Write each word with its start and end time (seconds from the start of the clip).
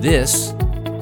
This 0.00 0.50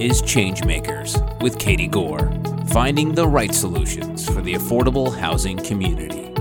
is 0.01 0.23
Changemakers 0.23 1.43
with 1.43 1.59
Katie 1.59 1.87
Gore, 1.87 2.33
finding 2.69 3.15
the 3.15 3.29
right 3.29 3.55
solutions 3.55 4.27
for 4.27 4.41
the 4.41 4.55
affordable 4.55 5.15
housing 5.15 5.59
community. 5.59 6.33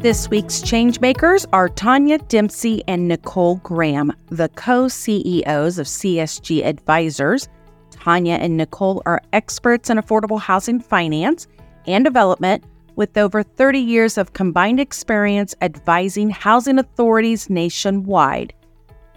This 0.00 0.30
week's 0.30 0.60
Changemakers 0.60 1.44
are 1.52 1.68
Tanya 1.68 2.18
Dempsey 2.18 2.84
and 2.86 3.08
Nicole 3.08 3.56
Graham, 3.64 4.12
the 4.28 4.48
co 4.50 4.86
CEOs 4.86 5.80
of 5.80 5.88
CSG 5.88 6.64
Advisors. 6.64 7.48
Tanya 7.90 8.34
and 8.34 8.56
Nicole 8.56 9.02
are 9.04 9.20
experts 9.32 9.90
in 9.90 9.98
affordable 9.98 10.38
housing 10.40 10.78
finance 10.78 11.48
and 11.88 12.04
development 12.04 12.62
with 12.94 13.18
over 13.18 13.42
30 13.42 13.80
years 13.80 14.16
of 14.16 14.34
combined 14.34 14.78
experience 14.78 15.52
advising 15.62 16.30
housing 16.30 16.78
authorities 16.78 17.50
nationwide. 17.50 18.54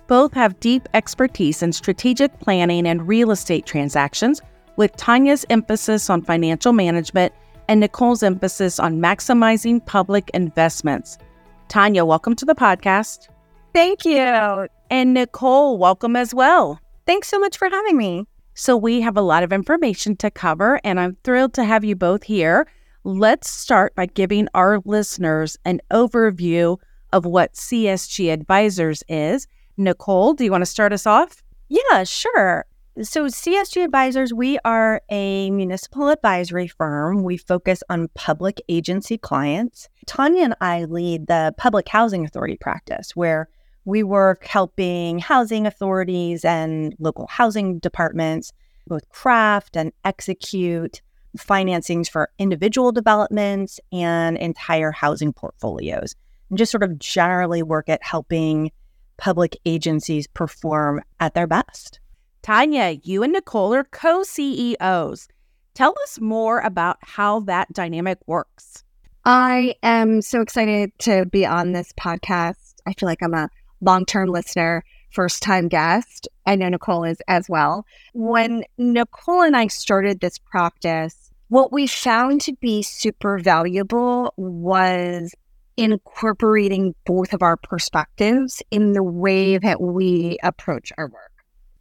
Both 0.09 0.33
have 0.33 0.59
deep 0.59 0.89
expertise 0.95 1.61
in 1.61 1.71
strategic 1.71 2.39
planning 2.39 2.87
and 2.87 3.07
real 3.07 3.29
estate 3.29 3.67
transactions, 3.67 4.41
with 4.75 4.95
Tanya's 4.95 5.45
emphasis 5.51 6.09
on 6.09 6.23
financial 6.23 6.73
management 6.73 7.31
and 7.67 7.79
Nicole's 7.79 8.23
emphasis 8.23 8.79
on 8.79 8.97
maximizing 8.97 9.85
public 9.85 10.31
investments. 10.33 11.19
Tanya, 11.67 12.05
welcome 12.05 12.35
to 12.37 12.45
the 12.45 12.55
podcast. 12.55 13.27
Thank 13.75 14.03
you. 14.03 14.67
And 14.89 15.13
Nicole, 15.13 15.77
welcome 15.77 16.15
as 16.15 16.33
well. 16.33 16.79
Thanks 17.05 17.27
so 17.27 17.37
much 17.37 17.59
for 17.59 17.69
having 17.69 17.95
me. 17.95 18.25
So, 18.55 18.75
we 18.75 19.01
have 19.01 19.15
a 19.15 19.21
lot 19.21 19.43
of 19.43 19.53
information 19.53 20.15
to 20.17 20.31
cover, 20.31 20.81
and 20.83 20.99
I'm 20.99 21.17
thrilled 21.23 21.53
to 21.53 21.63
have 21.63 21.83
you 21.83 21.95
both 21.95 22.23
here. 22.23 22.65
Let's 23.03 23.47
start 23.47 23.93
by 23.93 24.07
giving 24.07 24.47
our 24.55 24.79
listeners 24.85 25.55
an 25.65 25.81
overview 25.91 26.77
of 27.13 27.27
what 27.27 27.53
CSG 27.53 28.33
Advisors 28.33 29.03
is. 29.07 29.47
Nicole, 29.79 30.33
do 30.33 30.43
you 30.43 30.51
want 30.51 30.61
to 30.61 30.65
start 30.65 30.91
us 30.91 31.07
off? 31.07 31.41
Yeah, 31.69 32.03
sure. 32.03 32.65
So, 33.01 33.27
CSG 33.27 33.85
Advisors, 33.85 34.33
we 34.33 34.59
are 34.65 35.01
a 35.09 35.49
municipal 35.51 36.09
advisory 36.09 36.67
firm. 36.67 37.23
We 37.23 37.37
focus 37.37 37.81
on 37.89 38.09
public 38.13 38.61
agency 38.67 39.17
clients. 39.17 39.87
Tanya 40.05 40.43
and 40.43 40.55
I 40.59 40.83
lead 40.83 41.27
the 41.27 41.53
public 41.57 41.87
housing 41.87 42.25
authority 42.25 42.57
practice, 42.57 43.15
where 43.15 43.47
we 43.85 44.03
work 44.03 44.43
helping 44.43 45.19
housing 45.19 45.65
authorities 45.65 46.43
and 46.43 46.93
local 46.99 47.27
housing 47.27 47.79
departments 47.79 48.51
both 48.85 49.07
craft 49.07 49.77
and 49.77 49.93
execute 50.03 51.01
financings 51.37 52.09
for 52.09 52.31
individual 52.37 52.91
developments 52.91 53.79
and 53.93 54.35
entire 54.37 54.91
housing 54.91 55.31
portfolios, 55.31 56.15
and 56.49 56.57
just 56.57 56.71
sort 56.71 56.83
of 56.83 56.99
generally 56.99 57.63
work 57.63 57.87
at 57.87 58.03
helping 58.03 58.71
public 59.19 59.57
agencies 59.65 60.27
perform 60.27 61.01
at 61.19 61.33
their 61.33 61.47
best. 61.47 61.99
Tanya, 62.41 62.97
you 63.03 63.21
and 63.21 63.33
Nicole 63.33 63.73
are 63.73 63.83
co 63.83 64.23
CEOs. 64.23 65.27
Tell 65.75 65.93
us 66.03 66.19
more 66.19 66.59
about 66.59 66.97
how 67.01 67.41
that 67.41 67.71
dynamic 67.73 68.17
works. 68.25 68.83
I 69.25 69.75
am 69.83 70.21
so 70.21 70.41
excited 70.41 70.91
to 70.99 71.25
be 71.25 71.45
on 71.45 71.73
this 71.73 71.93
podcast. 71.93 72.75
I 72.87 72.93
feel 72.93 73.07
like 73.07 73.21
I'm 73.21 73.33
a 73.33 73.49
long 73.81 74.05
term 74.05 74.29
listener, 74.29 74.83
first 75.11 75.43
time 75.43 75.67
guest. 75.67 76.27
I 76.45 76.55
know 76.55 76.69
Nicole 76.69 77.03
is 77.03 77.21
as 77.27 77.47
well. 77.49 77.85
When 78.13 78.63
Nicole 78.77 79.41
and 79.41 79.55
I 79.55 79.67
started 79.67 80.19
this 80.19 80.37
practice, 80.37 81.31
what 81.49 81.71
we 81.71 81.87
found 81.87 82.41
to 82.41 82.53
be 82.53 82.81
super 82.81 83.37
valuable 83.39 84.33
was 84.37 85.33
incorporating 85.79 86.93
both 87.05 87.31
of 87.31 87.41
our 87.41 87.55
perspectives 87.55 88.61
in 88.69 88.91
the 88.91 89.01
way 89.01 89.53
mm-hmm. 89.53 89.65
that 89.65 89.81
we 89.81 90.37
approach 90.43 90.91
our 90.97 91.07
work. 91.07 91.31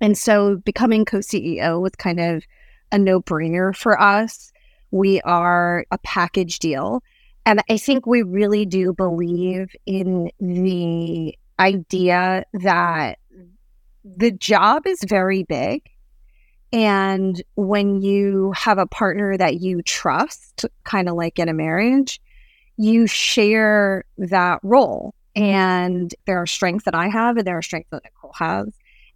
And 0.00 0.16
so 0.16 0.56
becoming 0.56 1.04
co 1.04 1.18
CEO 1.18 1.80
was 1.80 1.92
kind 1.98 2.20
of 2.20 2.44
a 2.92 2.98
no 2.98 3.20
brainer 3.20 3.74
for 3.76 4.00
us. 4.00 4.52
We 4.92 5.20
are 5.22 5.84
a 5.90 5.98
package 5.98 6.60
deal. 6.60 7.02
And 7.44 7.60
I 7.68 7.76
think 7.76 8.06
we 8.06 8.22
really 8.22 8.64
do 8.64 8.92
believe 8.92 9.74
in 9.84 10.30
the 10.38 11.36
idea 11.58 12.44
that 12.52 13.18
the 14.04 14.30
job 14.30 14.86
is 14.86 15.00
very 15.06 15.42
big. 15.42 15.82
And 16.72 17.42
when 17.56 18.00
you 18.00 18.52
have 18.54 18.78
a 18.78 18.86
partner 18.86 19.36
that 19.36 19.60
you 19.60 19.82
trust, 19.82 20.66
kind 20.84 21.08
of 21.08 21.16
like 21.16 21.38
in 21.38 21.48
a 21.48 21.54
marriage, 21.54 22.20
you 22.78 23.06
share 23.06 24.04
that 24.16 24.60
role. 24.62 25.14
Mm-hmm. 25.36 25.44
And 25.44 26.14
there 26.26 26.38
are 26.38 26.46
strengths 26.46 26.84
that 26.84 26.94
I 26.94 27.08
have, 27.08 27.36
and 27.36 27.46
there 27.46 27.58
are 27.58 27.62
strengths 27.62 27.90
that 27.90 28.02
Nicole 28.04 28.32
has. 28.34 28.68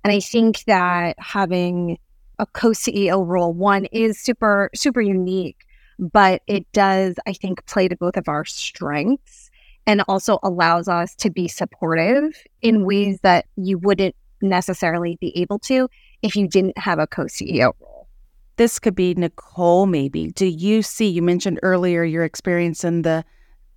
And 0.05 0.12
I 0.12 0.21
think 0.21 0.65
that 0.65 1.17
having 1.19 1.99
a 2.39 2.47
co 2.47 2.71
CEO 2.71 3.27
role, 3.27 3.53
one 3.53 3.87
is 3.87 4.19
super, 4.19 4.69
super 4.75 5.01
unique, 5.01 5.65
but 5.99 6.43
it 6.47 6.71
does, 6.72 7.17
I 7.27 7.33
think, 7.33 7.65
play 7.67 7.89
to 7.89 7.97
both 7.97 8.17
of 8.17 8.28
our 8.28 8.45
strengths 8.45 9.51
and 9.87 10.03
also 10.09 10.39
allows 10.43 10.89
us 10.89 11.15
to 11.17 11.31
be 11.31 11.49
supportive 11.49 12.37
in 12.61 12.84
ways 12.84 13.19
that 13.22 13.47
you 13.56 13.78
wouldn't 13.78 14.15
necessarily 14.41 15.17
be 15.21 15.37
able 15.37 15.59
to 15.61 15.89
if 16.22 16.37
you 16.37 16.49
didn't 16.49 16.78
have 16.78 16.99
a 16.99 17.06
co 17.06 17.25
CEO 17.25 17.72
role. 17.81 18.09
This 18.56 18.78
could 18.78 18.95
be 18.95 19.15
Nicole, 19.15 19.87
maybe. 19.87 20.28
Do 20.33 20.47
you 20.47 20.83
see, 20.83 21.09
you 21.09 21.22
mentioned 21.22 21.59
earlier 21.62 22.05
your 22.05 22.25
experience 22.25 22.84
in 22.84 23.03
the 23.03 23.25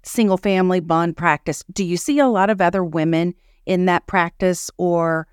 single 0.06 0.38
family 0.38 0.80
bond 0.80 1.18
practice. 1.18 1.64
Do 1.72 1.84
you 1.84 1.98
see 1.98 2.20
a 2.20 2.28
lot 2.28 2.50
of 2.50 2.62
other 2.62 2.84
women 2.84 3.34
in 3.66 3.86
that 3.86 4.08
practice 4.08 4.70
or 4.78 5.28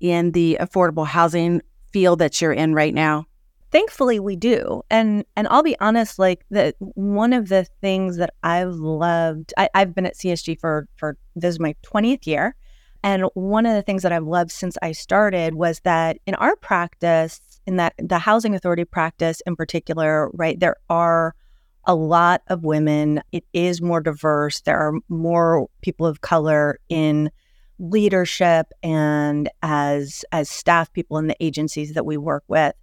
in 0.00 0.32
the 0.32 0.58
affordable 0.60 1.06
housing 1.06 1.62
field 1.92 2.18
that 2.18 2.40
you're 2.40 2.52
in 2.52 2.74
right 2.74 2.94
now? 2.94 3.26
Thankfully 3.72 4.20
we 4.20 4.36
do. 4.36 4.82
And 4.90 5.24
and 5.36 5.48
I'll 5.48 5.62
be 5.62 5.78
honest, 5.80 6.18
like 6.18 6.44
the 6.50 6.74
one 6.78 7.32
of 7.32 7.48
the 7.48 7.66
things 7.80 8.16
that 8.16 8.30
I've 8.42 8.74
loved, 8.74 9.52
I, 9.56 9.68
I've 9.74 9.94
been 9.94 10.06
at 10.06 10.14
CSG 10.14 10.58
for 10.60 10.88
for 10.96 11.16
this 11.34 11.54
is 11.54 11.60
my 11.60 11.74
20th 11.84 12.26
year. 12.26 12.54
And 13.02 13.24
one 13.34 13.66
of 13.66 13.74
the 13.74 13.82
things 13.82 14.02
that 14.02 14.12
I've 14.12 14.26
loved 14.26 14.50
since 14.50 14.76
I 14.82 14.92
started 14.92 15.54
was 15.54 15.80
that 15.80 16.18
in 16.26 16.34
our 16.36 16.56
practice, 16.56 17.40
in 17.66 17.76
that 17.76 17.94
the 17.98 18.18
housing 18.18 18.54
authority 18.54 18.84
practice 18.84 19.42
in 19.46 19.56
particular, 19.56 20.30
right, 20.32 20.58
there 20.58 20.76
are 20.88 21.34
a 21.86 21.94
lot 21.94 22.42
of 22.48 22.64
women. 22.64 23.22
It 23.32 23.44
is 23.52 23.80
more 23.80 24.00
diverse. 24.00 24.60
There 24.60 24.78
are 24.78 24.94
more 25.08 25.68
people 25.82 26.06
of 26.06 26.20
color 26.20 26.78
in 26.88 27.30
leadership 27.78 28.72
and 28.82 29.50
as 29.62 30.24
as 30.32 30.48
staff 30.48 30.92
people 30.92 31.18
in 31.18 31.26
the 31.26 31.36
agencies 31.40 31.92
that 31.94 32.06
we 32.06 32.16
work 32.16 32.44
with. 32.48 32.74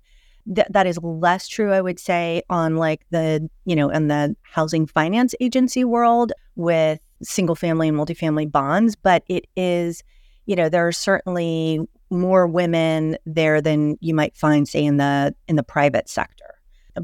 Th- 0.53 0.67
that 0.69 0.87
is 0.87 0.97
less 1.01 1.47
true, 1.47 1.71
I 1.71 1.81
would 1.81 1.99
say, 1.99 2.43
on 2.49 2.77
like 2.77 3.01
the 3.09 3.49
you 3.65 3.75
know 3.75 3.89
in 3.89 4.07
the 4.07 4.35
housing 4.41 4.85
finance 4.85 5.33
agency 5.39 5.83
world 5.83 6.31
with 6.55 6.99
single 7.23 7.55
family 7.55 7.87
and 7.87 7.97
multifamily 7.97 8.51
bonds, 8.51 8.95
but 8.95 9.23
it 9.27 9.45
is, 9.55 10.03
you 10.45 10.55
know, 10.55 10.69
there 10.69 10.87
are 10.87 10.91
certainly 10.91 11.79
more 12.09 12.45
women 12.45 13.17
there 13.25 13.61
than 13.61 13.97
you 14.01 14.13
might 14.13 14.35
find, 14.35 14.67
say, 14.67 14.83
in 14.83 14.97
the 14.97 15.33
in 15.47 15.55
the 15.55 15.63
private 15.63 16.09
sector. 16.09 16.55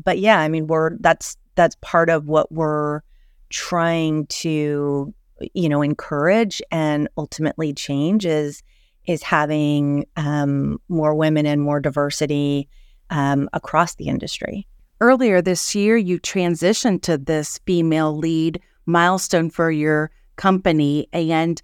But 0.04 0.20
yeah, 0.20 0.40
I 0.40 0.50
mean, 0.50 0.68
we're 0.68 0.98
that's 1.00 1.36
that's 1.60 1.76
part 1.82 2.10
of 2.10 2.26
what 2.26 2.50
we're 2.54 3.02
trying 3.50 4.26
to 4.28 5.14
you 5.54 5.68
know 5.68 5.82
encourage 5.82 6.62
and 6.72 7.10
ultimately 7.18 7.74
change 7.74 8.26
is 8.26 8.64
is 9.08 9.22
having 9.22 10.06
um, 10.16 10.80
more 10.88 11.14
women 11.14 11.46
and 11.46 11.62
more 11.62 11.82
diversity 11.82 12.70
um, 13.10 13.50
across 13.52 13.96
the 13.96 14.08
industry. 14.08 14.66
Earlier 15.02 15.42
this 15.42 15.76
year, 15.76 15.98
you 15.98 16.18
transitioned 16.18 17.02
to 17.04 17.18
this 17.18 17.60
female 17.66 18.16
lead 18.16 18.62
milestone 18.86 19.50
for 19.50 19.70
your 19.70 20.12
company. 20.38 21.08
And 21.12 21.62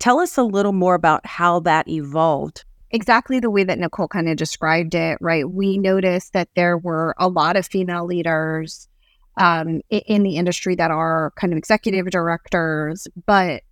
tell 0.00 0.18
us 0.18 0.36
a 0.36 0.42
little 0.42 0.72
more 0.72 0.94
about 0.94 1.24
how 1.26 1.60
that 1.60 1.88
evolved 1.88 2.64
exactly 2.92 3.40
the 3.40 3.50
way 3.50 3.64
that 3.64 3.78
Nicole 3.78 4.08
kind 4.08 4.28
of 4.28 4.36
described 4.36 4.94
it, 4.94 5.18
right? 5.20 5.50
We 5.50 5.78
noticed 5.78 6.32
that 6.34 6.48
there 6.54 6.78
were 6.78 7.14
a 7.18 7.28
lot 7.28 7.56
of 7.56 7.66
female 7.66 8.04
leaders 8.04 8.88
um, 9.36 9.80
in 9.90 10.22
the 10.22 10.36
industry 10.36 10.74
that 10.76 10.90
are 10.90 11.32
kind 11.36 11.52
of 11.52 11.56
executive 11.56 12.10
directors, 12.10 13.06
but 13.26 13.62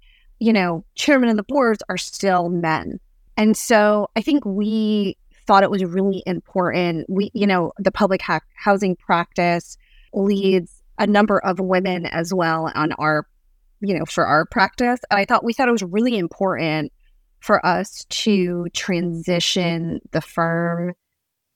you 0.40 0.54
know, 0.54 0.84
chairman 0.94 1.28
of 1.28 1.36
the 1.36 1.42
boards 1.42 1.82
are 1.88 1.98
still 1.98 2.48
men. 2.48 2.98
And 3.36 3.56
so 3.56 4.08
I 4.16 4.22
think 4.22 4.44
we 4.44 5.16
thought 5.46 5.62
it 5.62 5.70
was 5.70 5.84
really 5.84 6.22
important. 6.26 7.06
We, 7.08 7.30
you 7.34 7.46
know, 7.46 7.72
the 7.78 7.92
public 7.92 8.22
ha- 8.22 8.40
housing 8.56 8.96
practice 8.96 9.76
leads 10.12 10.82
a 10.98 11.06
number 11.06 11.38
of 11.38 11.60
women 11.60 12.06
as 12.06 12.32
well 12.32 12.70
on 12.74 12.92
our, 12.92 13.26
you 13.80 13.98
know, 13.98 14.06
for 14.06 14.26
our 14.26 14.46
practice. 14.46 15.00
And 15.10 15.20
I 15.20 15.24
thought 15.26 15.44
we 15.44 15.52
thought 15.52 15.68
it 15.68 15.72
was 15.72 15.82
really 15.82 16.16
important 16.18 16.92
for 17.40 17.64
us 17.64 18.04
to 18.08 18.66
transition 18.72 20.00
the 20.12 20.20
firm 20.20 20.94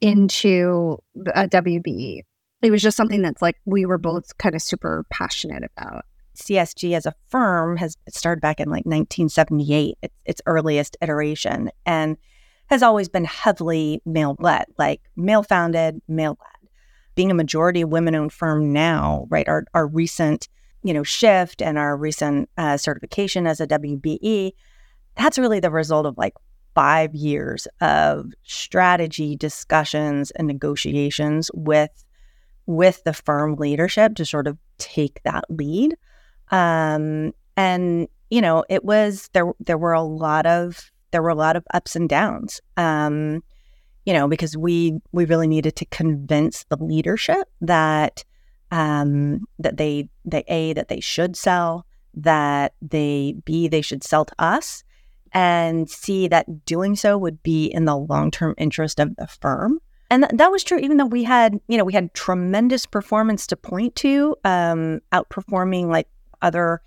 into 0.00 0.98
a 1.34 1.48
WBE 1.48 2.22
it 2.64 2.70
was 2.70 2.82
just 2.82 2.96
something 2.96 3.22
that's 3.22 3.43
like 3.43 3.56
we 3.64 3.87
were 3.87 3.99
both 3.99 4.37
kind 4.38 4.55
of 4.55 4.62
super 4.62 5.05
passionate 5.11 5.64
about. 5.76 6.05
CSG 6.37 6.96
as 6.96 7.06
a 7.06 7.14
firm 7.28 7.76
has 7.76 7.96
started 8.08 8.40
back 8.40 8.61
in 8.61 8.69
like 8.69 8.84
1978, 8.84 9.96
its, 10.25 10.43
earliest 10.46 10.96
iteration, 11.00 11.70
and 11.87 12.16
has 12.66 12.82
always 12.82 13.08
been 13.08 13.25
heavily 13.25 14.02
male 14.05 14.37
led, 14.40 14.64
like 14.78 15.00
male 15.16 15.43
founded, 15.43 16.00
male 16.08 16.37
led. 16.40 16.70
Being 17.14 17.31
a 17.31 17.34
majority 17.34 17.84
women 17.84 18.16
owned 18.16 18.32
firm 18.32 18.72
now, 18.72 19.26
right? 19.31 19.49
Our, 19.49 19.64
our 19.75 19.87
recent, 19.87 20.49
you 20.82 20.93
know, 20.93 21.05
shift 21.05 21.62
and 21.62 21.78
our 21.78 21.96
recent 21.96 22.50
uh, 22.58 22.76
certification 22.76 23.46
as 23.46 23.61
a 23.61 23.66
WBE, 23.69 24.52
that's 25.16 25.38
really 25.38 25.61
the 25.61 25.70
result 25.70 26.06
of 26.06 26.19
like 26.19 26.34
five 26.75 27.14
years 27.14 27.69
of 27.81 28.32
strategy 28.43 29.37
discussions 29.37 30.32
and 30.32 30.49
negotiations 30.49 31.50
with 31.55 32.03
with 32.66 33.02
the 33.05 33.12
firm 33.12 33.56
leadership 33.56 34.14
to 34.16 34.25
sort 34.25 34.46
of 34.46 34.58
take 34.78 35.22
that 35.25 35.44
lead. 35.49 35.96
Um, 36.50 37.32
and 37.56 38.08
you 38.31 38.40
know, 38.40 38.64
it 38.69 38.84
was 38.84 39.31
there. 39.32 39.52
There 39.61 39.78
were 39.78 39.93
a 39.93 40.02
lot 40.02 40.46
of 40.46 40.90
there 41.11 41.22
were 41.22 41.28
a 41.28 41.34
lot 41.34 41.56
of 41.56 41.64
ups 41.72 41.94
and 41.94 42.08
downs. 42.08 42.61
Um, 42.76 43.43
you 44.05 44.12
know, 44.12 44.28
because 44.28 44.56
we 44.56 45.00
we 45.12 45.25
really 45.25 45.46
needed 45.46 45.76
to 45.76 45.84
convince 45.87 46.64
the 46.64 46.76
leadership 46.76 47.49
that 47.61 48.25
um, 48.70 49.46
that 49.58 49.76
they 49.76 50.08
they 50.25 50.44
a 50.49 50.72
that 50.75 50.88
they 50.88 51.00
should 51.00 51.37
sell, 51.37 51.87
that 52.14 52.75
they 52.82 53.37
b 53.44 53.69
they 53.69 53.81
should 53.81 54.02
sell 54.02 54.25
to 54.25 54.34
us, 54.38 54.84
and 55.32 55.88
c 55.88 56.28
that 56.28 56.64
doing 56.66 56.96
so 56.96 57.16
would 57.16 57.43
be 57.43 57.66
in 57.66 57.84
the 57.84 57.96
long 57.96 58.31
term 58.31 58.55
interest 58.58 59.00
of 59.00 59.16
the 59.16 59.26
firm. 59.26 59.78
And 60.10 60.24
th- 60.24 60.38
that 60.38 60.50
was 60.50 60.62
true, 60.62 60.78
even 60.78 60.96
though 60.96 61.06
we 61.06 61.24
had, 61.24 61.60
you 61.68 61.76
know, 61.76 61.84
we 61.84 61.92
had 61.92 62.12
tremendous 62.14 62.86
performance 62.86 63.46
to 63.48 63.56
point 63.56 63.96
to, 63.96 64.36
um, 64.44 65.00
outperforming 65.12 65.88
like 65.88 66.08
other 66.42 66.82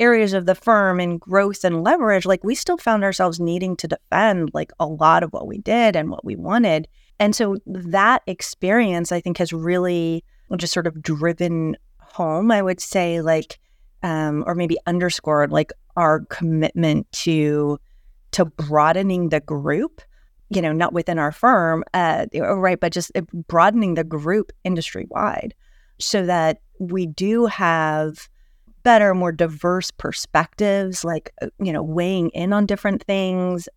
areas 0.00 0.32
of 0.32 0.46
the 0.46 0.54
firm 0.54 0.98
in 0.98 1.18
growth 1.18 1.64
and 1.64 1.84
leverage. 1.84 2.26
Like 2.26 2.42
we 2.42 2.54
still 2.54 2.78
found 2.78 3.04
ourselves 3.04 3.38
needing 3.38 3.76
to 3.76 3.88
defend 3.88 4.50
like 4.52 4.72
a 4.80 4.86
lot 4.86 5.22
of 5.22 5.32
what 5.32 5.46
we 5.46 5.58
did 5.58 5.96
and 5.96 6.10
what 6.10 6.24
we 6.24 6.34
wanted. 6.34 6.88
And 7.20 7.36
so 7.36 7.58
that 7.66 8.22
experience, 8.26 9.12
I 9.12 9.20
think, 9.20 9.38
has 9.38 9.52
really 9.52 10.24
just 10.56 10.72
sort 10.72 10.86
of 10.86 11.00
driven 11.00 11.76
home, 12.00 12.50
I 12.50 12.62
would 12.62 12.80
say, 12.80 13.20
like, 13.20 13.58
um, 14.02 14.44
or 14.46 14.54
maybe 14.54 14.76
underscored 14.86 15.52
like 15.52 15.72
our 15.96 16.20
commitment 16.26 17.10
to 17.12 17.78
to 18.32 18.46
broadening 18.46 19.28
the 19.28 19.40
group 19.40 20.00
you 20.54 20.62
know, 20.62 20.72
not 20.72 20.92
within 20.92 21.18
our 21.18 21.32
firm, 21.32 21.84
uh, 21.94 22.26
right, 22.34 22.80
but 22.80 22.92
just 22.92 23.10
uh, 23.14 23.22
broadening 23.48 23.94
the 23.94 24.04
group 24.04 24.52
industry 24.64 25.06
wide 25.10 25.54
so 25.98 26.26
that 26.26 26.60
we 26.78 27.06
do 27.06 27.46
have 27.46 28.28
better, 28.82 29.14
more 29.14 29.32
diverse 29.32 29.90
perspectives, 29.90 31.04
like, 31.04 31.32
uh, 31.40 31.46
you 31.60 31.72
know, 31.72 31.82
weighing 31.82 32.30
in 32.30 32.52
on 32.52 32.66
different 32.66 33.02
things. 33.04 33.68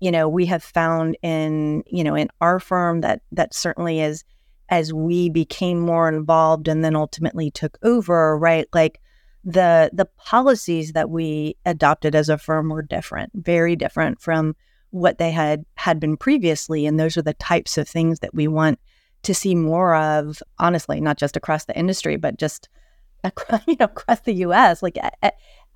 You 0.00 0.10
know, 0.10 0.28
we 0.28 0.46
have 0.46 0.62
found 0.62 1.16
in, 1.22 1.82
you 1.86 2.04
know, 2.04 2.14
in 2.14 2.28
our 2.40 2.58
firm 2.58 3.00
that 3.00 3.22
that 3.32 3.54
certainly 3.54 4.00
is 4.00 4.24
as 4.68 4.92
we 4.92 5.28
became 5.28 5.80
more 5.80 6.08
involved 6.08 6.68
and 6.68 6.84
then 6.84 6.96
ultimately 6.96 7.50
took 7.50 7.78
over, 7.82 8.38
right? 8.38 8.66
Like 8.72 9.00
the 9.44 9.90
the 9.92 10.06
policies 10.16 10.92
that 10.92 11.10
we 11.10 11.56
adopted 11.66 12.14
as 12.14 12.28
a 12.28 12.38
firm 12.38 12.68
were 12.68 12.82
different, 12.82 13.32
very 13.34 13.76
different 13.76 14.20
from 14.20 14.54
what 14.92 15.18
they 15.18 15.30
had 15.30 15.64
had 15.76 15.98
been 15.98 16.16
previously 16.16 16.86
and 16.86 17.00
those 17.00 17.16
are 17.16 17.22
the 17.22 17.34
types 17.34 17.76
of 17.78 17.88
things 17.88 18.20
that 18.20 18.34
we 18.34 18.46
want 18.46 18.78
to 19.22 19.34
see 19.34 19.54
more 19.54 19.96
of 19.96 20.42
honestly 20.58 21.00
not 21.00 21.16
just 21.16 21.36
across 21.36 21.64
the 21.64 21.76
industry 21.76 22.16
but 22.16 22.38
just 22.38 22.68
across, 23.24 23.62
you 23.66 23.76
know 23.80 23.86
across 23.86 24.20
the 24.20 24.34
US 24.34 24.82
like 24.82 24.98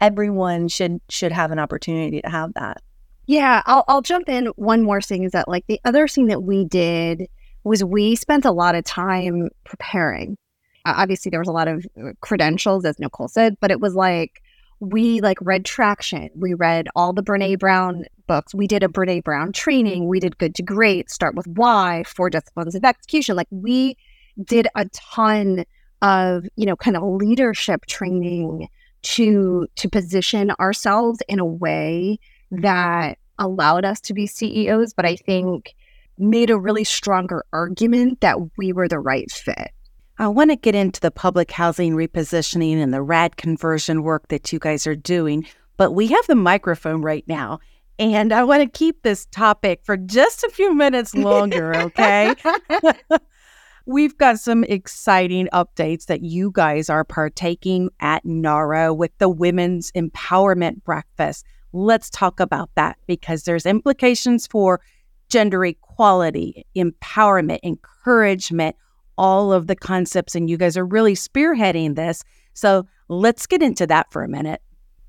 everyone 0.01 0.69
should 0.69 1.01
should 1.09 1.33
have 1.33 1.51
an 1.51 1.59
opportunity 1.59 2.21
to 2.21 2.29
have 2.29 2.53
that. 2.55 2.83
Yeah 3.27 3.63
I'll 3.67 3.85
I'll 3.89 4.03
jump 4.03 4.29
in 4.29 4.47
one 4.57 4.83
more 4.83 5.01
thing 5.01 5.25
is 5.25 5.33
that 5.33 5.49
like 5.49 5.65
the 5.67 5.81
other 5.85 6.07
thing 6.07 6.27
that 6.27 6.43
we 6.43 6.65
did 6.65 7.27
was 7.65 7.83
we 7.83 8.17
spent 8.17 8.45
a 8.45 8.53
lot 8.53 8.75
of 8.75 8.85
time 8.85 9.49
preparing. 9.65 10.37
Obviously 10.85 11.31
there 11.31 11.41
was 11.41 11.49
a 11.49 11.53
lot 11.53 11.69
of 11.69 11.87
uh, 12.01 12.13
credentials 12.21 12.85
as 12.85 12.99
Nicole 12.99 13.29
said 13.29 13.57
but 13.61 13.71
it 13.71 13.81
was 13.81 13.95
like 13.95 14.43
we 14.81 15.21
like 15.21 15.39
read 15.41 15.65
traction. 15.65 16.31
We 16.35 16.55
read 16.55 16.89
all 16.95 17.13
the 17.13 17.23
Brené 17.23 17.59
Brown 17.59 18.05
books. 18.27 18.55
We 18.55 18.67
did 18.67 18.83
a 18.83 18.89
Brené 18.89 19.23
Brown 19.23 19.53
training. 19.53 20.09
We 20.09 20.21
did 20.21 20.39
good 20.39 20.55
to 20.57 20.63
great 20.63 21.11
start 21.11 21.35
with 21.35 21.47
why 21.47 22.05
four 22.07 22.31
disciplines 22.31 22.75
of 22.75 22.85
execution. 22.85 23.37
Like 23.37 23.49
we 23.51 23.97
did 24.45 24.69
a 24.75 24.87
ton 24.87 25.65
of 26.03 26.45
you 26.57 26.67
know 26.67 26.77
kind 26.77 26.97
of 26.97 27.03
leadership 27.03 27.87
training 27.87 28.69
to 29.03 29.67
to 29.77 29.89
position 29.89 30.51
ourselves 30.61 31.21
in 31.29 31.39
a 31.39 31.45
way 31.45 32.19
that 32.51 33.19
allowed 33.39 33.85
us 33.85 34.01
to 34.01 34.13
be 34.13 34.27
ceos 34.27 34.93
but 34.93 35.07
i 35.07 35.17
think 35.17 35.75
made 36.19 36.51
a 36.51 36.59
really 36.59 36.85
stronger 36.85 37.45
argument 37.53 38.21
that 38.21 38.37
we 38.57 38.73
were 38.73 38.89
the 38.89 38.99
right 38.99 39.31
fit 39.31 39.71
I 40.19 40.29
want 40.29 40.51
to 40.51 40.57
get 40.57 40.75
into 40.75 41.01
the 41.01 41.11
public 41.11 41.51
housing 41.51 41.95
repositioning 41.95 42.77
and 42.77 42.93
the 42.93 43.03
RAD 43.03 43.37
conversion 43.37 44.03
work 44.03 44.29
that 44.29 44.51
you 44.51 44.59
guys 44.59 44.87
are 44.87 44.97
doing, 44.97 45.47
but 45.77 45.93
we 45.93 46.07
have 46.07 46.27
the 46.27 46.35
microphone 46.35 47.03
right 47.03 47.25
now. 47.29 47.61
And 47.99 48.33
I 48.33 48.43
want 48.45 48.63
to 48.63 48.79
keep 48.79 49.03
this 49.03 49.27
topic 49.27 49.81
for 49.83 49.97
just 49.97 50.43
a 50.45 50.51
few 50.51 50.75
minutes 50.75 51.15
longer, 51.15 51.75
okay? 51.77 52.35
We've 53.87 54.17
got 54.17 54.39
some 54.39 54.65
exciting 54.65 55.49
updates 55.53 56.07
that 56.07 56.23
you 56.23 56.51
guys 56.53 56.89
are 56.91 57.05
partaking 57.05 57.91
at 58.01 58.25
NAHRO 58.25 58.97
with 58.97 59.17
the 59.19 59.29
Women's 59.29 59.93
Empowerment 59.93 60.83
Breakfast. 60.83 61.45
Let's 61.73 62.09
talk 62.11 62.41
about 62.41 62.71
that 62.75 62.97
because 63.07 63.45
there's 63.45 63.67
implications 63.67 64.47
for 64.47 64.81
gender 65.29 65.65
equality, 65.65 66.67
empowerment, 66.75 67.61
encouragement, 67.63 68.77
all 69.19 69.53
of 69.53 69.67
the 69.67 69.77
concepts, 69.77 70.35
and 70.35 70.49
you 70.51 70.57
guys 70.57 70.77
are 70.77 70.85
really 70.85 71.15
spearheading 71.15 71.95
this. 71.95 72.23
So 72.55 72.87
let's 73.09 73.47
get 73.47 73.63
into 73.63 73.87
that 73.87 74.13
for 74.13 74.23
a 74.23 74.29
minute. 74.29 74.63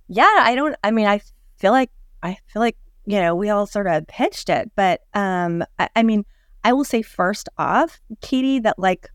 Yeah, 0.08 0.36
I 0.40 0.56
don't, 0.56 0.76
I 0.84 0.92
mean, 0.92 1.08
I 1.08 1.22
feel 1.58 1.72
like, 1.72 1.92
I 2.24 2.38
feel 2.48 2.62
like, 2.62 2.78
you 3.06 3.20
know, 3.20 3.36
we 3.36 3.50
all 3.50 3.66
sort 3.66 3.88
of 3.88 4.08
pitched 4.08 4.50
it, 4.50 4.72
but 4.76 5.02
um, 5.14 5.64
I, 5.80 5.90
I 5.96 6.04
mean, 6.04 6.26
I 6.64 6.74
will 6.74 6.84
say 6.84 7.02
first 7.02 7.50
off, 7.58 8.02
Katie, 8.22 8.60
that 8.60 8.80
like, 8.80 9.10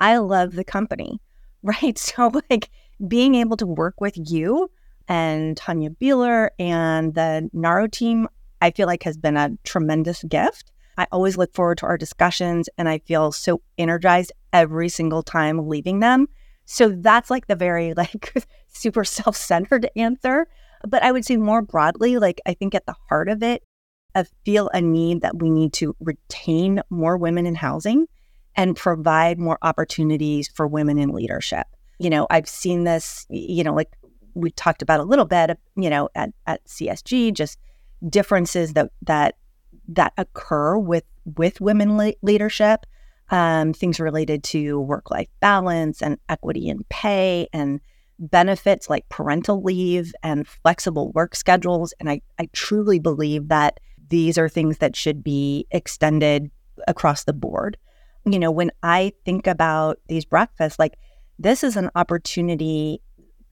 I 0.00 0.16
love 0.18 0.54
the 0.54 0.64
company, 0.64 1.20
right? 1.62 1.98
So, 1.98 2.32
like, 2.50 2.70
being 3.08 3.34
able 3.34 3.56
to 3.56 3.66
work 3.66 4.00
with 4.00 4.14
you 4.16 4.70
and 5.08 5.56
Tanya 5.56 5.90
Beeler 5.90 6.50
and 6.58 7.14
the 7.14 7.50
NAHRO 7.54 7.90
team, 7.90 8.28
I 8.62 8.70
feel 8.70 8.86
like 8.86 9.02
has 9.02 9.16
been 9.16 9.36
a 9.36 9.50
tremendous 9.64 10.22
gift. 10.24 10.70
I 10.96 11.06
always 11.10 11.36
look 11.36 11.52
forward 11.52 11.78
to 11.78 11.86
our 11.86 11.98
discussions 11.98 12.68
and 12.78 12.88
I 12.88 12.98
feel 12.98 13.32
so 13.32 13.60
energized 13.78 14.32
every 14.52 14.88
single 14.88 15.22
time 15.22 15.68
leaving 15.68 16.00
them. 16.00 16.28
So 16.64 16.88
that's 16.88 17.30
like 17.30 17.46
the 17.46 17.56
very 17.56 17.94
like 17.96 18.46
super 18.68 19.04
self-centered 19.04 19.90
answer. 19.96 20.46
But 20.86 21.02
I 21.02 21.12
would 21.12 21.24
say 21.24 21.36
more 21.36 21.62
broadly, 21.62 22.18
like 22.18 22.40
I 22.46 22.54
think 22.54 22.74
at 22.74 22.86
the 22.86 22.94
heart 23.08 23.28
of 23.28 23.42
it, 23.42 23.62
I 24.14 24.24
feel 24.44 24.68
a 24.72 24.80
need 24.80 25.22
that 25.22 25.40
we 25.40 25.50
need 25.50 25.72
to 25.74 25.96
retain 25.98 26.80
more 26.90 27.16
women 27.16 27.46
in 27.46 27.54
housing 27.54 28.06
and 28.54 28.76
provide 28.76 29.38
more 29.38 29.58
opportunities 29.62 30.48
for 30.48 30.66
women 30.66 30.98
in 30.98 31.10
leadership. 31.10 31.66
You 31.98 32.10
know, 32.10 32.26
I've 32.30 32.48
seen 32.48 32.84
this, 32.84 33.26
you 33.28 33.64
know, 33.64 33.74
like 33.74 33.90
we 34.34 34.50
talked 34.50 34.82
about 34.82 35.00
a 35.00 35.04
little 35.04 35.24
bit, 35.24 35.58
you 35.76 35.90
know, 35.90 36.08
at, 36.14 36.30
at 36.46 36.64
CSG, 36.66 37.32
just 37.34 37.58
differences 38.08 38.74
that 38.74 38.90
that 39.02 39.36
that 39.88 40.12
occur 40.16 40.76
with 40.78 41.04
with 41.36 41.60
women 41.60 41.96
le- 41.96 42.14
leadership 42.22 42.86
um, 43.30 43.72
things 43.72 44.00
related 44.00 44.44
to 44.44 44.78
work 44.80 45.10
life 45.10 45.28
balance 45.40 46.02
and 46.02 46.18
equity 46.28 46.68
and 46.68 46.86
pay 46.88 47.48
and 47.52 47.80
benefits 48.18 48.88
like 48.88 49.08
parental 49.08 49.62
leave 49.62 50.12
and 50.22 50.46
flexible 50.46 51.10
work 51.12 51.34
schedules. 51.34 51.92
And 51.98 52.08
I, 52.08 52.20
I 52.38 52.48
truly 52.52 52.98
believe 52.98 53.48
that 53.48 53.80
these 54.08 54.38
are 54.38 54.48
things 54.48 54.78
that 54.78 54.94
should 54.94 55.24
be 55.24 55.66
extended 55.70 56.50
across 56.86 57.24
the 57.24 57.32
board. 57.32 57.76
You 58.26 58.38
know 58.38 58.50
when 58.50 58.70
i 58.82 59.12
think 59.26 59.46
about 59.46 59.98
these 60.08 60.24
breakfasts 60.24 60.78
like 60.78 60.94
this 61.38 61.62
is 61.62 61.76
an 61.76 61.90
opportunity 61.94 63.02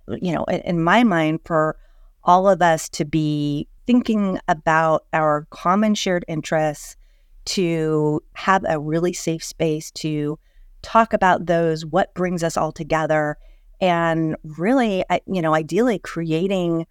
you 0.08 0.32
know 0.32 0.44
in, 0.44 0.60
in 0.60 0.82
my 0.82 1.04
mind 1.04 1.40
for 1.44 1.76
all 2.24 2.48
of 2.48 2.62
us 2.62 2.88
to 2.88 3.04
be 3.04 3.68
thinking 3.86 4.38
about 4.48 5.04
our 5.12 5.46
common 5.50 5.94
shared 5.94 6.24
interests 6.28 6.96
to 7.44 8.22
have 8.34 8.64
a 8.68 8.78
really 8.78 9.12
safe 9.12 9.42
space 9.42 9.90
to 9.90 10.38
talk 10.82 11.12
about 11.12 11.46
those, 11.46 11.84
what 11.84 12.14
brings 12.14 12.42
us 12.42 12.56
all 12.56 12.72
together, 12.72 13.36
and 13.80 14.36
really, 14.44 15.04
you 15.26 15.42
know, 15.42 15.54
ideally 15.54 15.98
creating 15.98 16.86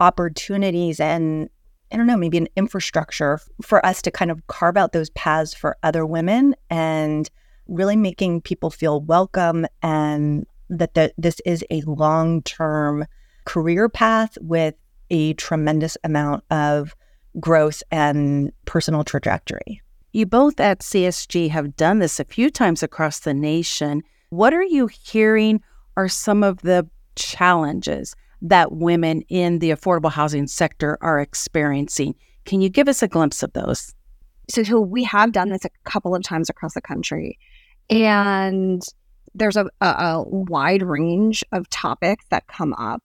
opportunities 0.00 1.00
and 1.00 1.48
I 1.90 1.96
don't 1.96 2.06
know, 2.06 2.18
maybe 2.18 2.36
an 2.36 2.48
infrastructure 2.54 3.40
for 3.62 3.84
us 3.84 4.02
to 4.02 4.10
kind 4.10 4.30
of 4.30 4.46
carve 4.46 4.76
out 4.76 4.92
those 4.92 5.10
paths 5.10 5.54
for 5.54 5.78
other 5.82 6.04
women 6.04 6.54
and 6.68 7.30
really 7.66 7.96
making 7.96 8.42
people 8.42 8.70
feel 8.70 9.00
welcome 9.00 9.66
and 9.82 10.46
that 10.68 10.92
the, 10.94 11.12
this 11.16 11.40
is 11.46 11.64
a 11.70 11.80
long 11.82 12.42
term 12.42 13.06
career 13.46 13.88
path 13.88 14.36
with 14.40 14.74
a 15.10 15.34
tremendous 15.34 15.96
amount 16.04 16.44
of 16.50 16.94
growth 17.40 17.82
and 17.90 18.52
personal 18.64 19.04
trajectory. 19.04 19.80
You 20.12 20.26
both 20.26 20.58
at 20.58 20.80
CSG 20.80 21.50
have 21.50 21.76
done 21.76 21.98
this 21.98 22.18
a 22.18 22.24
few 22.24 22.50
times 22.50 22.82
across 22.82 23.20
the 23.20 23.34
nation. 23.34 24.02
What 24.30 24.54
are 24.54 24.62
you 24.62 24.86
hearing 24.86 25.60
are 25.96 26.08
some 26.08 26.42
of 26.42 26.62
the 26.62 26.88
challenges 27.16 28.14
that 28.40 28.72
women 28.72 29.22
in 29.28 29.58
the 29.58 29.70
affordable 29.70 30.10
housing 30.10 30.46
sector 30.46 30.96
are 31.00 31.20
experiencing? 31.20 32.14
Can 32.44 32.60
you 32.60 32.68
give 32.68 32.88
us 32.88 33.02
a 33.02 33.08
glimpse 33.08 33.42
of 33.42 33.52
those? 33.52 33.94
So, 34.48 34.62
so 34.62 34.80
we 34.80 35.04
have 35.04 35.32
done 35.32 35.50
this 35.50 35.64
a 35.64 35.70
couple 35.84 36.14
of 36.14 36.22
times 36.22 36.48
across 36.48 36.74
the 36.74 36.80
country. 36.80 37.38
And 37.90 38.82
there's 39.34 39.56
a, 39.56 39.66
a, 39.80 39.86
a 39.86 40.24
wide 40.26 40.82
range 40.82 41.44
of 41.52 41.68
topics 41.68 42.24
that 42.30 42.46
come 42.46 42.72
up. 42.74 43.02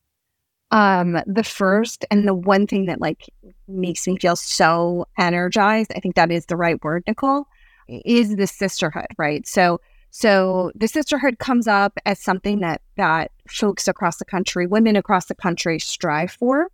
Um, 0.74 1.22
the 1.28 1.44
first 1.44 2.04
and 2.10 2.28
the 2.28 2.34
one 2.34 2.66
thing 2.66 2.88
that 2.88 3.00
like 3.00 3.30
makes 3.68 4.08
me 4.08 4.18
feel 4.18 4.36
so 4.36 5.06
energized, 5.20 5.92
I 5.96 6.00
think 6.00 6.16
that 6.16 6.32
is 6.32 6.48
the 6.48 6.58
right 6.58 6.84
word, 6.84 7.04
Nicole, 7.08 7.46
is 7.88 8.36
the 8.38 8.48
sisterhood, 8.48 9.06
right? 9.20 9.48
So 9.48 9.80
so 10.10 10.72
the 10.74 10.88
sisterhood 10.88 11.38
comes 11.38 11.68
up 11.68 12.00
as 12.08 12.20
something 12.20 12.62
that 12.62 12.82
that 12.98 13.30
folks 13.48 13.88
across 13.88 14.18
the 14.18 14.26
country, 14.26 14.66
women 14.66 14.96
across 14.96 15.28
the 15.28 15.36
country 15.36 15.78
strive 15.78 16.32
for, 16.32 16.72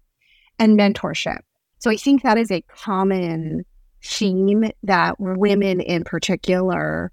and 0.58 0.79
mentorship. 0.79 1.39
So 1.79 1.91
I 1.91 1.98
think 1.98 2.24
that 2.24 2.38
is 2.38 2.51
a 2.51 2.62
common 2.70 3.65
theme 4.01 4.72
that 4.84 5.15
women 5.20 5.82
in 5.82 6.06
particular 6.06 7.12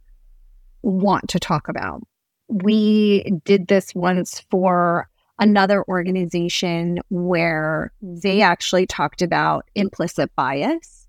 want 0.83 1.29
to 1.31 1.41
talk 1.41 1.67
about. 1.67 2.03
We 2.47 3.25
did 3.45 3.67
this 3.67 3.93
once 3.93 4.45
for 4.51 5.09
another 5.39 5.85
organization 5.89 6.99
where 7.11 7.93
mm-hmm. 8.03 8.17
they 8.21 8.43
actually 8.43 8.87
talked 8.87 9.23
about 9.23 9.69
implicit 9.75 10.35
bias. 10.35 11.07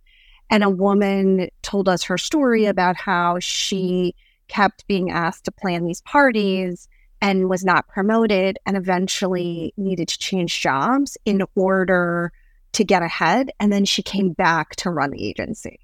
And 0.50 0.64
a 0.64 0.70
woman 0.70 1.50
told 1.62 1.90
us 1.90 2.04
her 2.04 2.18
story 2.18 2.62
mm-hmm. 2.62 2.72
about 2.72 2.96
how 2.96 3.40
she 3.40 4.16
kept 4.48 4.88
being 4.88 5.12
asked 5.12 5.46
to 5.46 5.52
plan 5.52 5.84
these 5.84 6.02
parties 6.02 6.88
and 7.20 7.50
was 7.50 7.66
not 7.66 7.88
promoted 7.88 8.58
and 8.66 8.78
eventually 8.78 9.74
mm-hmm. 9.78 9.90
needed 9.90 10.08
to 10.08 10.20
change 10.20 10.62
jobs 10.62 11.18
in 11.26 11.44
order 11.56 12.32
to 12.74 12.84
get 12.84 13.02
ahead 13.02 13.50
and 13.60 13.72
then 13.72 13.86
she 13.86 14.04
came 14.04 14.34
back 14.34 14.76
to 14.76 14.90
run 14.90 15.10
the 15.10 15.28
agency 15.28 15.80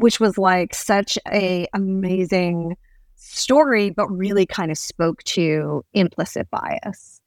which 0.00 0.18
was 0.18 0.38
like 0.38 0.74
such 0.74 1.18
a 1.30 1.66
amazing 1.74 2.76
story, 3.16 3.90
but 3.90 4.08
really 4.08 4.46
kind 4.46 4.70
of 4.70 4.78
spoke 4.78 5.22
to 5.24 5.84
implicit 5.92 6.50
bias. 6.50 7.19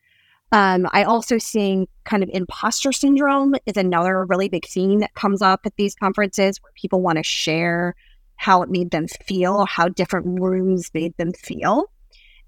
Um, 0.54 0.88
I 0.92 1.04
also 1.04 1.40
seeing 1.40 1.88
kind 2.04 2.22
of 2.22 2.30
imposter 2.32 2.92
syndrome 2.92 3.56
is 3.66 3.76
another 3.76 4.24
really 4.24 4.50
big 4.50 4.68
theme 4.68 5.00
that 5.00 5.16
comes 5.16 5.42
up 5.42 5.62
at 5.66 5.76
these 5.78 5.96
conferences 5.96 6.62
where 6.62 6.72
people 6.76 7.02
want 7.02 7.18
to 7.18 7.24
share 7.24 7.96
how 8.36 8.62
it 8.62 8.70
made 8.70 8.92
them 8.92 9.08
feel, 9.08 9.66
how 9.66 9.90
different 9.90 10.40
rooms 10.40 10.92
made 10.94 11.18
them 11.18 11.34
feel. 11.34 11.90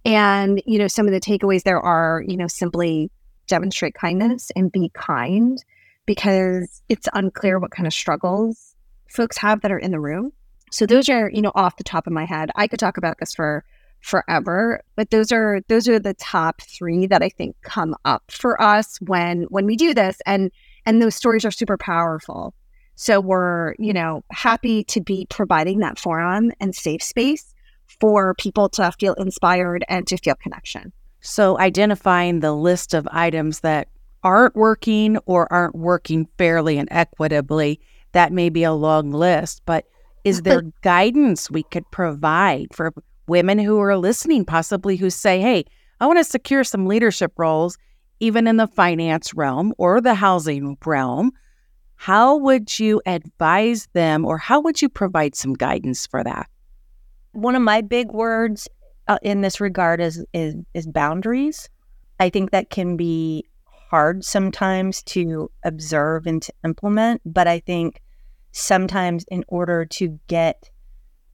And, 0.06 0.62
you 0.68 0.78
know, 0.78 0.88
some 0.88 1.08
of 1.08 1.14
the 1.14 1.20
takeaways 1.20 1.64
there 1.64 1.80
are, 1.80 2.24
you 2.28 2.38
know, 2.38 2.46
simply 2.46 3.10
demonstrate 3.48 3.96
kindness 3.96 4.52
and 4.56 4.72
be 4.72 4.92
kind 4.94 5.58
because 6.06 6.84
it's 6.90 7.08
unclear 7.14 7.58
what 7.58 7.72
kind 7.72 7.88
of 7.88 7.94
struggles 7.94 8.76
folks 9.10 9.38
have 9.38 9.62
that 9.62 9.72
are 9.72 9.80
in 9.80 9.90
the 9.90 10.00
room. 10.00 10.32
So 10.70 10.86
those 10.86 11.10
are, 11.10 11.32
you 11.32 11.42
know, 11.42 11.52
off 11.56 11.78
the 11.78 11.84
top 11.84 12.06
of 12.06 12.14
my 12.14 12.26
head. 12.26 12.52
I 12.56 12.68
could 12.68 12.80
talk 12.80 12.98
about 12.98 13.18
this 13.20 13.34
for 13.34 13.64
forever, 14.06 14.82
but 14.96 15.10
those 15.10 15.32
are 15.32 15.62
those 15.68 15.88
are 15.88 15.98
the 15.98 16.14
top 16.14 16.62
3 16.62 17.08
that 17.08 17.24
I 17.24 17.30
think 17.30 17.56
come 17.64 17.96
up 18.06 18.24
for 18.30 18.62
us 18.62 19.00
when 19.02 19.44
when 19.50 19.66
we 19.66 19.76
do 19.76 19.96
this 19.96 20.22
and 20.28 20.52
and 20.86 21.02
those 21.02 21.16
stories 21.16 21.44
are 21.44 21.52
super 21.52 21.76
powerful. 21.76 22.54
So 22.94 23.20
we're, 23.20 23.74
you 23.80 23.94
know, 23.94 24.24
happy 24.32 24.84
to 24.86 25.02
be 25.02 25.26
providing 25.30 25.80
that 25.80 25.98
forum 25.98 26.52
and 26.60 26.76
safe 26.76 27.02
space 27.02 27.54
for 28.00 28.36
people 28.36 28.70
to 28.70 28.92
feel 29.00 29.16
inspired 29.16 29.84
and 29.90 30.06
to 30.08 30.18
feel 30.18 30.36
connection. 30.36 30.94
So 31.22 31.58
identifying 31.60 32.40
the 32.42 32.54
list 32.54 32.94
of 32.94 33.08
items 33.12 33.62
that 33.62 33.88
aren't 34.24 34.56
working 34.56 35.18
or 35.26 35.52
aren't 35.52 35.76
working 35.76 36.28
fairly 36.38 36.78
and 36.78 36.88
equitably, 36.92 37.80
that 38.12 38.32
may 38.32 38.50
be 38.50 38.64
a 38.64 38.74
long 38.74 39.12
list, 39.12 39.64
but 39.66 39.86
is 40.24 40.44
there 40.44 40.62
guidance 40.82 41.50
we 41.50 41.64
could 41.64 41.90
provide 41.92 42.68
for 42.72 42.94
women 43.28 43.60
who 43.60 43.80
are 43.80 43.98
listening, 43.98 44.46
possibly 44.46 44.98
who 44.98 45.10
say, 45.10 45.40
hey, 45.40 45.66
I 46.00 46.08
want 46.08 46.20
to 46.20 46.24
secure 46.24 46.64
some 46.64 46.86
leadership 46.86 47.34
roles, 47.38 47.78
even 48.20 48.48
in 48.48 48.58
the 48.58 48.68
finance 48.68 49.34
realm 49.34 49.74
or 49.78 50.02
the 50.02 50.14
housing 50.14 50.78
realm? 50.86 51.32
How 51.96 52.36
would 52.38 52.78
you 52.78 53.02
advise 53.06 53.88
them 53.94 54.26
or 54.26 54.38
how 54.38 54.60
would 54.62 54.82
you 54.82 54.90
provide 54.90 55.36
some 55.36 55.54
guidance 55.54 56.06
for 56.06 56.24
that? 56.24 56.50
One 57.32 57.56
of 57.56 57.62
my 57.62 57.82
big 57.82 58.12
words 58.12 58.68
uh, 59.08 59.18
in 59.22 59.42
this 59.42 59.62
regard 59.62 60.02
is, 60.02 60.24
is 60.34 60.56
is 60.74 60.88
boundaries. 60.88 61.70
I 62.20 62.30
think 62.30 62.52
that 62.52 62.70
can 62.70 62.98
be 62.98 63.46
hard 63.68 64.24
sometimes 64.24 65.04
to 65.04 65.52
observe 65.64 66.26
and 66.26 66.42
to 66.42 66.54
implement, 66.64 67.22
but 67.26 67.48
I 67.48 67.60
think 67.60 68.02
sometimes 68.52 69.26
in 69.30 69.44
order 69.48 69.86
to 69.86 70.20
get 70.28 70.70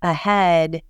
ahead, 0.02 0.82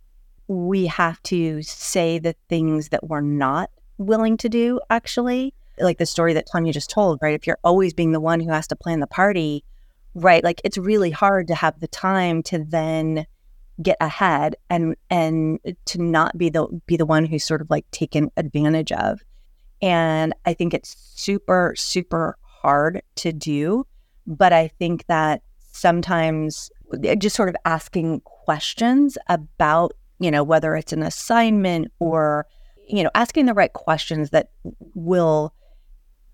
we 0.51 0.85
have 0.85 1.23
to 1.23 1.61
say 1.61 2.19
the 2.19 2.35
things 2.49 2.89
that 2.89 3.07
we're 3.07 3.21
not 3.21 3.69
willing 3.97 4.35
to 4.35 4.49
do, 4.49 4.81
actually. 4.89 5.53
Like 5.79 5.97
the 5.97 6.05
story 6.05 6.33
that 6.33 6.45
Tanya 6.45 6.73
just 6.73 6.89
told, 6.89 7.19
right? 7.21 7.33
If 7.33 7.47
you're 7.47 7.57
always 7.63 7.93
being 7.93 8.11
the 8.11 8.19
one 8.19 8.41
who 8.41 8.51
has 8.51 8.67
to 8.67 8.75
plan 8.75 8.99
the 8.99 9.07
party, 9.07 9.63
right? 10.13 10.43
Like 10.43 10.59
it's 10.65 10.77
really 10.77 11.09
hard 11.09 11.47
to 11.47 11.55
have 11.55 11.79
the 11.79 11.87
time 11.87 12.43
to 12.43 12.65
then 12.65 13.25
get 13.81 13.95
ahead 14.01 14.55
and 14.69 14.95
and 15.09 15.59
to 15.85 16.01
not 16.01 16.37
be 16.37 16.49
the 16.49 16.67
be 16.85 16.97
the 16.97 17.05
one 17.05 17.25
who's 17.25 17.45
sort 17.45 17.61
of 17.61 17.69
like 17.69 17.89
taken 17.91 18.29
advantage 18.35 18.91
of. 18.91 19.21
And 19.81 20.33
I 20.45 20.53
think 20.53 20.73
it's 20.73 20.97
super, 21.15 21.73
super 21.77 22.37
hard 22.43 23.01
to 23.15 23.31
do. 23.31 23.87
But 24.27 24.51
I 24.51 24.67
think 24.67 25.05
that 25.07 25.41
sometimes 25.71 26.69
just 27.17 27.37
sort 27.37 27.47
of 27.47 27.55
asking 27.63 28.19
questions 28.21 29.17
about, 29.27 29.93
you 30.21 30.29
know, 30.29 30.43
whether 30.43 30.75
it's 30.75 30.93
an 30.93 31.01
assignment 31.01 31.91
or, 31.99 32.45
you 32.87 33.03
know, 33.03 33.09
asking 33.15 33.47
the 33.47 33.55
right 33.55 33.73
questions 33.73 34.29
that 34.29 34.51
will 34.93 35.53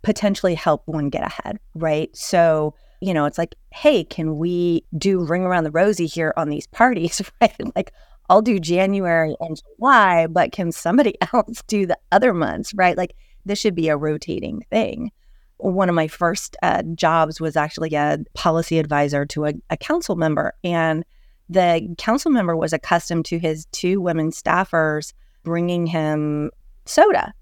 potentially 0.01 0.55
help 0.55 0.83
one 0.85 1.09
get 1.09 1.23
ahead, 1.23 1.57
right? 1.73 2.15
So, 2.15 2.75
you 2.99 3.13
know, 3.13 3.25
it's 3.25 3.37
like, 3.37 3.55
hey, 3.71 4.03
can 4.03 4.37
we 4.37 4.83
do 4.97 5.23
ring 5.23 5.43
around 5.43 5.63
the 5.63 5.71
rosy 5.71 6.05
here 6.05 6.33
on 6.35 6.49
these 6.49 6.67
parties, 6.67 7.21
right? 7.41 7.55
Like, 7.75 7.93
I'll 8.29 8.41
do 8.41 8.59
January 8.59 9.37
and 9.39 9.57
July, 9.77 10.27
but 10.27 10.51
can 10.51 10.73
somebody 10.73 11.15
else 11.33 11.63
do 11.67 11.85
the 11.85 11.97
other 12.11 12.33
months, 12.33 12.73
right? 12.73 12.97
Like, 12.97 13.15
this 13.45 13.57
should 13.57 13.75
be 13.75 13.87
a 13.87 13.95
rotating 13.95 14.65
thing 14.69 15.11
one 15.59 15.89
of 15.89 15.95
my 15.95 16.07
first 16.07 16.55
uh, 16.61 16.83
jobs 16.93 17.41
was 17.41 17.55
actually 17.55 17.95
a 17.95 18.19
policy 18.35 18.77
advisor 18.77 19.25
to 19.25 19.45
a, 19.45 19.53
a, 19.71 19.77
council 19.77 20.15
member. 20.15 20.53
And 20.63 21.03
the 21.49 21.95
council 21.97 22.31
member 22.31 22.55
was 22.55 22.73
accustomed 22.73 23.25
to 23.25 23.39
his 23.39 23.65
two 23.67 24.01
women 24.01 24.31
staffers 24.31 25.13
bringing 25.43 25.87
him 25.87 26.51
soda 26.85 27.33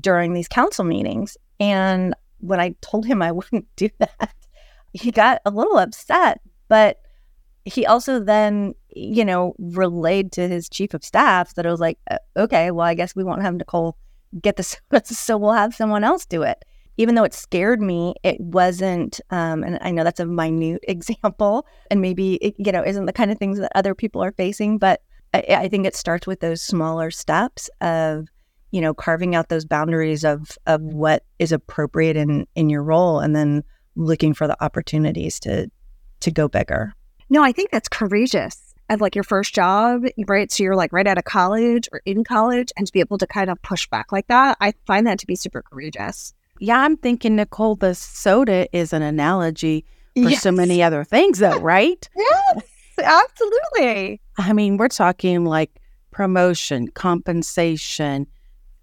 during 0.00 0.32
these 0.32 0.48
council 0.48 0.84
meetings. 0.84 1.36
And 1.60 2.14
when 2.38 2.60
I 2.60 2.74
told 2.80 3.06
him 3.06 3.22
I 3.22 3.32
wouldn't 3.32 3.66
do 3.76 3.88
that, 3.98 4.34
he 4.92 5.10
got 5.10 5.40
a 5.44 5.50
little 5.50 5.78
upset. 5.78 6.40
But 6.68 7.00
he 7.64 7.86
also 7.86 8.18
then, 8.18 8.74
you 8.94 9.24
know, 9.24 9.54
relayed 9.58 10.32
to 10.32 10.48
his 10.48 10.68
chief 10.68 10.94
of 10.94 11.04
staff 11.04 11.54
that 11.54 11.66
it 11.66 11.70
was 11.70 11.80
like, 11.80 11.98
okay, 12.36 12.70
well, 12.70 12.86
I 12.86 12.94
guess 12.94 13.14
we 13.14 13.22
won't 13.22 13.42
have 13.42 13.54
Nicole 13.54 13.96
get 14.40 14.56
the 14.56 14.62
soda, 14.90 15.04
so 15.04 15.36
we'll 15.36 15.52
have 15.52 15.74
someone 15.74 16.02
else 16.02 16.26
do 16.26 16.42
it 16.42 16.64
even 16.96 17.14
though 17.14 17.24
it 17.24 17.34
scared 17.34 17.80
me, 17.80 18.14
it 18.22 18.40
wasn't, 18.40 19.20
um, 19.30 19.62
and 19.62 19.78
I 19.80 19.90
know 19.90 20.04
that's 20.04 20.20
a 20.20 20.26
minute 20.26 20.82
example 20.88 21.66
and 21.90 22.00
maybe, 22.00 22.34
it, 22.36 22.54
you 22.58 22.72
know, 22.72 22.84
isn't 22.84 23.06
the 23.06 23.12
kind 23.12 23.30
of 23.30 23.38
things 23.38 23.58
that 23.58 23.72
other 23.74 23.94
people 23.94 24.22
are 24.22 24.32
facing, 24.32 24.78
but 24.78 25.02
I, 25.34 25.44
I 25.48 25.68
think 25.68 25.86
it 25.86 25.96
starts 25.96 26.26
with 26.26 26.40
those 26.40 26.62
smaller 26.62 27.10
steps 27.10 27.70
of, 27.80 28.28
you 28.70 28.80
know, 28.80 28.94
carving 28.94 29.34
out 29.34 29.48
those 29.48 29.64
boundaries 29.64 30.24
of, 30.24 30.56
of 30.66 30.80
what 30.82 31.24
is 31.38 31.52
appropriate 31.52 32.16
in, 32.16 32.46
in 32.54 32.70
your 32.70 32.82
role 32.82 33.20
and 33.20 33.34
then 33.34 33.64
looking 33.96 34.34
for 34.34 34.46
the 34.46 34.62
opportunities 34.62 35.38
to, 35.40 35.70
to 36.20 36.30
go 36.30 36.48
bigger. 36.48 36.94
No, 37.28 37.42
I 37.42 37.52
think 37.52 37.70
that's 37.70 37.88
courageous 37.88 38.74
as 38.88 39.00
like 39.00 39.14
your 39.14 39.24
first 39.24 39.54
job, 39.54 40.04
right? 40.26 40.50
So 40.50 40.62
you're 40.62 40.76
like 40.76 40.92
right 40.92 41.06
out 41.06 41.18
of 41.18 41.24
college 41.24 41.88
or 41.92 42.02
in 42.04 42.24
college 42.24 42.70
and 42.76 42.86
to 42.86 42.92
be 42.92 43.00
able 43.00 43.18
to 43.18 43.26
kind 43.26 43.48
of 43.48 43.60
push 43.62 43.88
back 43.88 44.12
like 44.12 44.26
that, 44.28 44.56
I 44.60 44.74
find 44.86 45.06
that 45.06 45.18
to 45.20 45.26
be 45.26 45.36
super 45.36 45.62
courageous. 45.62 46.34
Yeah, 46.62 46.78
I'm 46.78 46.96
thinking, 46.96 47.34
Nicole, 47.34 47.74
the 47.74 47.92
soda 47.92 48.68
is 48.72 48.92
an 48.92 49.02
analogy 49.02 49.84
for 50.14 50.30
yes. 50.30 50.42
so 50.42 50.52
many 50.52 50.80
other 50.80 51.02
things, 51.02 51.40
though, 51.40 51.58
right? 51.58 52.08
yes, 52.16 52.62
absolutely. 53.02 54.20
I 54.38 54.52
mean, 54.52 54.76
we're 54.76 54.86
talking 54.86 55.44
like 55.44 55.80
promotion, 56.12 56.86
compensation, 56.86 58.28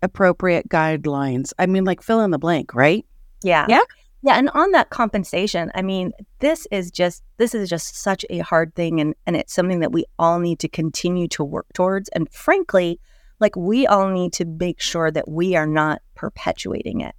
appropriate 0.01 0.67
guidelines. 0.67 1.53
I 1.57 1.67
mean, 1.67 1.85
like 1.85 2.01
fill 2.01 2.19
in 2.19 2.31
the 2.31 2.37
blank, 2.37 2.75
right? 2.75 3.05
Yeah. 3.43 3.65
Yeah. 3.69 3.83
Yeah, 4.23 4.37
and 4.37 4.49
on 4.49 4.71
that 4.73 4.89
compensation, 4.89 5.71
I 5.73 5.81
mean, 5.81 6.11
this 6.39 6.67
is 6.71 6.91
just 6.91 7.23
this 7.37 7.55
is 7.55 7.69
just 7.69 7.95
such 7.95 8.25
a 8.29 8.39
hard 8.39 8.75
thing 8.75 8.99
and 8.99 9.15
and 9.25 9.37
it's 9.37 9.53
something 9.53 9.79
that 9.79 9.93
we 9.93 10.03
all 10.19 10.39
need 10.39 10.59
to 10.59 10.67
continue 10.67 11.29
to 11.29 11.45
work 11.45 11.67
towards 11.73 12.09
and 12.09 12.29
frankly, 12.29 12.99
like 13.39 13.55
we 13.55 13.87
all 13.87 14.09
need 14.09 14.33
to 14.33 14.43
make 14.43 14.81
sure 14.81 15.09
that 15.11 15.29
we 15.29 15.55
are 15.55 15.65
not 15.65 16.01
perpetuating 16.15 16.99
it. 16.99 17.15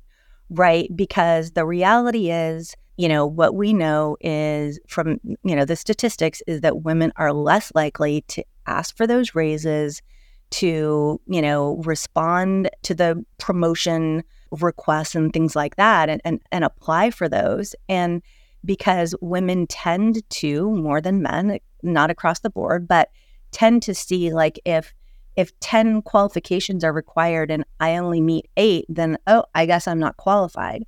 Right? 0.50 0.90
Because 0.94 1.52
the 1.52 1.64
reality 1.64 2.30
is, 2.30 2.74
you 2.96 3.08
know, 3.08 3.24
what 3.24 3.54
we 3.54 3.72
know 3.72 4.16
is 4.20 4.78
from, 4.88 5.20
you 5.44 5.56
know, 5.56 5.64
the 5.64 5.76
statistics 5.76 6.42
is 6.46 6.60
that 6.60 6.82
women 6.82 7.12
are 7.16 7.32
less 7.32 7.72
likely 7.74 8.22
to 8.28 8.44
ask 8.66 8.96
for 8.96 9.06
those 9.06 9.34
raises, 9.34 10.02
to, 10.50 11.20
you 11.26 11.40
know, 11.40 11.76
respond 11.84 12.68
to 12.82 12.94
the 12.94 13.24
promotion 13.38 14.22
requests 14.50 15.14
and 15.14 15.32
things 15.32 15.54
like 15.54 15.76
that 15.76 16.08
and, 16.08 16.20
and, 16.24 16.40
and 16.50 16.64
apply 16.64 17.10
for 17.10 17.28
those. 17.28 17.74
And 17.88 18.20
because 18.64 19.14
women 19.20 19.66
tend 19.68 20.28
to, 20.28 20.70
more 20.70 21.00
than 21.00 21.22
men, 21.22 21.60
not 21.82 22.10
across 22.10 22.40
the 22.40 22.50
board, 22.50 22.86
but 22.86 23.10
tend 23.52 23.82
to 23.84 23.94
see 23.94 24.32
like 24.32 24.60
if 24.64 24.92
if 25.36 25.58
10 25.60 26.02
qualifications 26.02 26.84
are 26.84 26.92
required 26.92 27.50
and 27.50 27.64
I 27.78 27.96
only 27.96 28.20
meet 28.20 28.48
eight, 28.56 28.86
then 28.88 29.18
oh, 29.26 29.44
I 29.54 29.66
guess 29.66 29.86
I'm 29.86 29.98
not 29.98 30.16
qualified. 30.16 30.84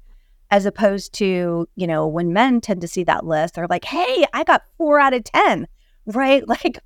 As 0.50 0.66
opposed 0.66 1.14
to, 1.14 1.66
you 1.76 1.87
know, 1.87 2.06
when 2.06 2.32
men 2.32 2.61
tend 2.61 2.82
to 2.82 2.88
see 2.88 3.04
that 3.04 3.25
list, 3.25 3.54
they're 3.54 3.66
like, 3.68 3.84
hey, 3.84 4.26
I 4.34 4.44
got 4.44 4.62
four 4.76 5.00
out 5.00 5.14
of 5.14 5.25
10, 5.25 5.66
right? 6.06 6.46
Like, 6.49 6.78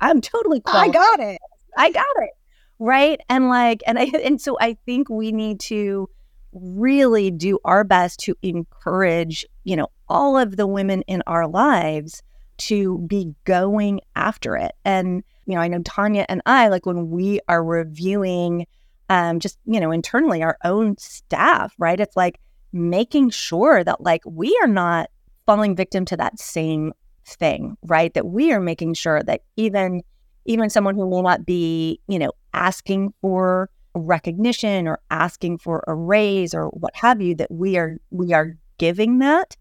I'm 0.00 0.20
totally 0.20 0.60
qualified. 0.60 0.90
I 0.90 0.92
got 0.92 1.20
it. 1.20 1.40
I 1.76 1.90
got 1.90 2.16
it. 2.18 2.30
Right. 2.78 3.20
And 3.28 3.48
like, 3.48 3.82
and 3.86 3.98
I, 3.98 4.04
and 4.22 4.40
so 4.40 4.58
I 4.60 4.76
think 4.84 5.08
we 5.08 5.32
need 5.32 5.60
to 5.60 6.08
really 6.52 7.30
do 7.30 7.58
our 7.64 7.84
best 7.84 8.20
to 8.20 8.34
encourage, 8.42 9.46
you 9.64 9.76
know, 9.76 9.88
all 10.08 10.36
of 10.36 10.56
the 10.56 10.66
women 10.66 11.02
in 11.02 11.22
our 11.26 11.46
lives 11.46 12.22
to 12.56 12.98
be 13.06 13.34
going 13.44 14.00
after 14.14 14.56
it. 14.56 14.72
And, 14.84 15.22
you 15.46 15.54
know, 15.54 15.60
I 15.60 15.68
know 15.68 15.82
Tanya 15.82 16.26
and 16.28 16.42
I, 16.46 16.68
like 16.68 16.86
when 16.86 17.10
we 17.10 17.40
are 17.48 17.62
reviewing 17.62 18.66
um, 19.08 19.38
just, 19.40 19.58
you 19.66 19.80
know, 19.80 19.90
internally 19.90 20.42
our 20.42 20.56
own 20.64 20.96
staff, 20.98 21.74
right? 21.78 22.00
It's 22.00 22.16
like 22.16 22.40
making 22.72 23.30
sure 23.30 23.84
that 23.84 24.00
like 24.00 24.22
we 24.26 24.58
are 24.62 24.68
not 24.68 25.10
falling 25.46 25.76
victim 25.76 26.04
to 26.06 26.16
that 26.16 26.38
same 26.38 26.92
thing, 27.26 27.76
right? 27.82 28.12
That 28.14 28.26
we 28.26 28.52
are 28.52 28.60
making 28.60 28.94
sure 28.94 29.22
that 29.22 29.42
even 29.56 30.02
even 30.46 30.68
someone 30.68 30.94
who 30.94 31.08
may 31.08 31.22
not 31.22 31.46
be, 31.46 32.00
you 32.06 32.18
know, 32.18 32.32
asking 32.52 33.14
for 33.22 33.70
recognition 33.94 34.88
or 34.88 34.98
asking 35.10 35.58
for 35.58 35.84
a 35.86 35.94
raise 35.94 36.54
or 36.54 36.68
what 36.68 36.94
have 36.96 37.22
you 37.22 37.34
that 37.36 37.50
we 37.50 37.76
are 37.76 37.96
we 38.10 38.32
are 38.32 38.56
giving 38.78 39.20
that 39.20 39.56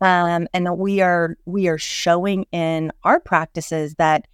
um, 0.00 0.48
and 0.52 0.66
that 0.66 0.74
we 0.74 1.00
are 1.00 1.36
we 1.46 1.68
are 1.68 1.78
showing 1.78 2.44
in 2.52 2.92
our 3.04 3.20
practices 3.20 3.94
that 3.94 4.26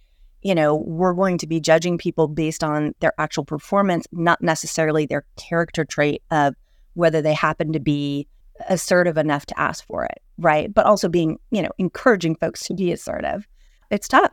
you 0.43 0.53
know 0.55 0.75
we're 0.75 1.13
going 1.13 1.37
to 1.37 1.47
be 1.47 1.59
judging 1.59 1.97
people 1.97 2.27
based 2.27 2.63
on 2.63 2.93
their 2.99 3.13
actual 3.17 3.45
performance 3.45 4.05
not 4.11 4.41
necessarily 4.41 5.05
their 5.05 5.25
character 5.37 5.85
trait 5.85 6.21
of 6.31 6.55
whether 6.93 7.21
they 7.21 7.33
happen 7.33 7.73
to 7.73 7.79
be 7.79 8.27
assertive 8.69 9.17
enough 9.17 9.45
to 9.45 9.59
ask 9.59 9.85
for 9.85 10.05
it 10.05 10.21
right 10.37 10.73
but 10.73 10.85
also 10.85 11.09
being 11.09 11.39
you 11.51 11.61
know 11.61 11.71
encouraging 11.77 12.35
folks 12.35 12.65
to 12.67 12.73
be 12.73 12.91
assertive 12.91 13.47
it's 13.89 14.07
tough 14.07 14.31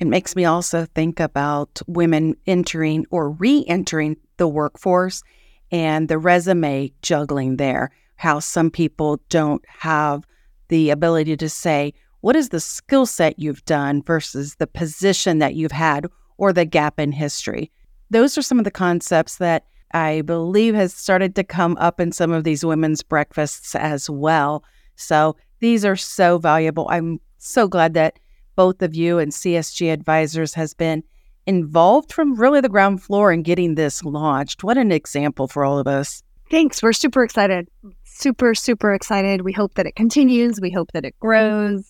it 0.00 0.06
makes 0.06 0.34
me 0.34 0.46
also 0.46 0.86
think 0.94 1.20
about 1.20 1.82
women 1.86 2.34
entering 2.46 3.04
or 3.10 3.30
re 3.32 3.64
entering 3.68 4.16
the 4.38 4.48
workforce 4.48 5.22
and 5.70 6.08
the 6.08 6.18
resume 6.18 6.90
juggling 7.02 7.58
there. 7.58 7.90
How 8.16 8.40
some 8.40 8.70
people 8.70 9.20
don't 9.28 9.62
have 9.68 10.24
the 10.68 10.90
ability 10.90 11.36
to 11.36 11.48
say, 11.48 11.92
what 12.20 12.36
is 12.36 12.50
the 12.50 12.60
skill 12.60 13.06
set 13.06 13.38
you've 13.38 13.64
done 13.64 14.02
versus 14.02 14.56
the 14.56 14.66
position 14.66 15.38
that 15.38 15.54
you've 15.54 15.72
had 15.72 16.06
or 16.36 16.52
the 16.52 16.64
gap 16.64 16.98
in 17.00 17.12
history? 17.12 17.70
Those 18.10 18.36
are 18.36 18.42
some 18.42 18.58
of 18.58 18.64
the 18.64 18.70
concepts 18.70 19.36
that 19.36 19.64
I 19.92 20.22
believe 20.22 20.74
has 20.74 20.92
started 20.94 21.34
to 21.36 21.44
come 21.44 21.76
up 21.80 22.00
in 22.00 22.12
some 22.12 22.32
of 22.32 22.44
these 22.44 22.64
women's 22.64 23.02
breakfasts 23.02 23.74
as 23.74 24.08
well. 24.08 24.64
So 24.96 25.36
these 25.60 25.84
are 25.84 25.96
so 25.96 26.38
valuable. 26.38 26.86
I'm 26.90 27.20
so 27.38 27.66
glad 27.66 27.94
that 27.94 28.18
both 28.56 28.82
of 28.82 28.94
you 28.94 29.18
and 29.18 29.32
CSG 29.32 29.92
Advisors 29.92 30.54
has 30.54 30.74
been 30.74 31.02
involved 31.46 32.12
from 32.12 32.34
really 32.34 32.60
the 32.60 32.68
ground 32.68 33.02
floor 33.02 33.32
in 33.32 33.42
getting 33.42 33.74
this 33.74 34.04
launched. 34.04 34.62
What 34.62 34.76
an 34.76 34.92
example 34.92 35.48
for 35.48 35.64
all 35.64 35.78
of 35.78 35.86
us. 35.86 36.22
Thanks. 36.50 36.82
We're 36.82 36.92
super 36.92 37.24
excited. 37.24 37.68
Super, 38.04 38.54
super 38.54 38.92
excited. 38.92 39.42
We 39.42 39.52
hope 39.52 39.74
that 39.74 39.86
it 39.86 39.96
continues. 39.96 40.60
We 40.60 40.70
hope 40.70 40.92
that 40.92 41.04
it 41.04 41.18
grows. 41.20 41.89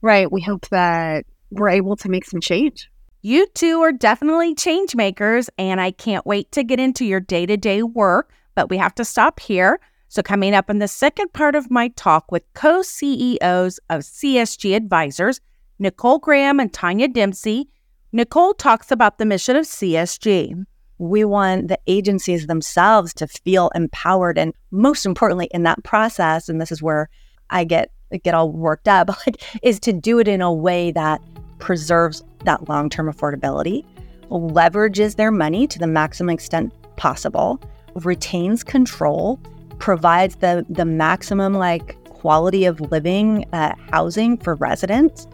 Right. 0.00 0.30
We 0.30 0.40
hope 0.40 0.68
that 0.68 1.26
we're 1.50 1.70
able 1.70 1.96
to 1.96 2.08
make 2.08 2.24
some 2.24 2.40
change. 2.40 2.90
You 3.22 3.46
two 3.54 3.80
are 3.80 3.92
definitely 3.92 4.54
change 4.54 4.94
makers, 4.94 5.50
and 5.58 5.80
I 5.80 5.90
can't 5.90 6.24
wait 6.24 6.52
to 6.52 6.62
get 6.62 6.78
into 6.78 7.04
your 7.04 7.20
day 7.20 7.46
to 7.46 7.56
day 7.56 7.82
work. 7.82 8.32
But 8.54 8.70
we 8.70 8.76
have 8.76 8.94
to 8.96 9.04
stop 9.04 9.40
here. 9.40 9.80
So, 10.08 10.22
coming 10.22 10.54
up 10.54 10.70
in 10.70 10.78
the 10.78 10.88
second 10.88 11.32
part 11.32 11.54
of 11.54 11.70
my 11.70 11.88
talk 11.88 12.30
with 12.30 12.44
co 12.54 12.82
CEOs 12.82 13.78
of 13.90 14.02
CSG 14.02 14.74
Advisors, 14.74 15.40
Nicole 15.78 16.18
Graham 16.18 16.60
and 16.60 16.72
Tanya 16.72 17.08
Dempsey, 17.08 17.68
Nicole 18.12 18.54
talks 18.54 18.90
about 18.90 19.18
the 19.18 19.26
mission 19.26 19.56
of 19.56 19.66
CSG. 19.66 20.64
We 20.98 21.24
want 21.24 21.68
the 21.68 21.78
agencies 21.86 22.46
themselves 22.46 23.12
to 23.14 23.26
feel 23.26 23.70
empowered, 23.74 24.38
and 24.38 24.54
most 24.70 25.04
importantly, 25.04 25.48
in 25.50 25.64
that 25.64 25.82
process, 25.84 26.48
and 26.48 26.60
this 26.60 26.72
is 26.72 26.82
where 26.82 27.08
I 27.50 27.64
get 27.64 27.90
get 28.22 28.34
all 28.34 28.50
worked 28.50 28.88
up, 28.88 29.08
like, 29.26 29.42
is 29.62 29.78
to 29.80 29.92
do 29.92 30.18
it 30.18 30.28
in 30.28 30.40
a 30.40 30.52
way 30.52 30.90
that 30.92 31.20
preserves 31.58 32.22
that 32.44 32.68
long 32.68 32.88
term 32.88 33.12
affordability, 33.12 33.84
leverages 34.30 35.16
their 35.16 35.30
money 35.30 35.66
to 35.66 35.78
the 35.78 35.86
maximum 35.86 36.30
extent 36.30 36.72
possible, 36.96 37.60
retains 37.94 38.62
control, 38.64 39.38
provides 39.78 40.36
the 40.36 40.64
the 40.68 40.84
maximum 40.84 41.54
like 41.54 42.02
quality 42.04 42.64
of 42.64 42.80
living 42.92 43.44
uh, 43.52 43.74
housing 43.90 44.36
for 44.38 44.54
residents 44.56 45.26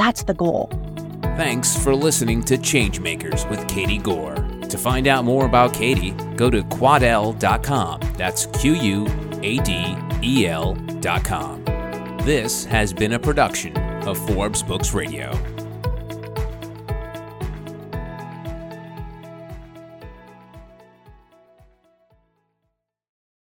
that's 0.00 0.22
the 0.22 0.34
goal. 0.34 0.70
Thanks 1.36 1.76
for 1.76 1.94
listening 1.94 2.42
to 2.44 2.56
Changemakers 2.56 3.48
with 3.48 3.66
Katie 3.68 3.98
Gore. 3.98 4.34
To 4.34 4.78
find 4.78 5.06
out 5.06 5.24
more 5.24 5.46
about 5.46 5.74
Katie, 5.74 6.12
go 6.36 6.50
to 6.50 6.62
quadel.com. 6.62 8.00
That's 8.16 8.46
Q 8.46 8.74
U 8.74 9.06
A 9.42 9.58
D 9.58 9.96
E 10.22 10.46
L.com. 10.46 11.69
This 12.24 12.66
has 12.66 12.92
been 12.92 13.14
a 13.14 13.18
production 13.18 13.74
of 14.06 14.18
Forbes 14.28 14.62
Books 14.62 14.92
Radio. 14.92 15.32